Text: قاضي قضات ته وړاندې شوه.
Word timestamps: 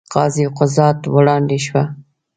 قاضي 0.13 0.43
قضات 0.57 0.95
ته 1.01 1.07
وړاندې 1.15 1.57
شوه. 1.65 1.83